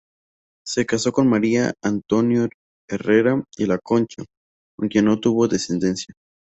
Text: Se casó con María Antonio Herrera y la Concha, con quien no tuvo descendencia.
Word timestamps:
Se 0.65 0.87
casó 0.87 1.11
con 1.11 1.29
María 1.29 1.75
Antonio 1.83 2.49
Herrera 2.89 3.43
y 3.55 3.67
la 3.67 3.77
Concha, 3.77 4.23
con 4.75 4.87
quien 4.89 5.05
no 5.05 5.19
tuvo 5.19 5.47
descendencia. 5.47 6.15